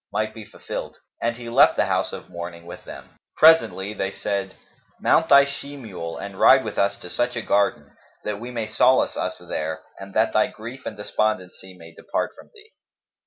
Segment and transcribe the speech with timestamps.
[0.11, 3.19] might be fulfilled; and he left the house of mourning with them.
[3.37, 4.55] Presently they said,
[4.99, 8.65] "Mount thy she mule and ride with us to such a garden, that we may
[8.65, 12.71] solace us there and that thy grief and despondency may depart from thee."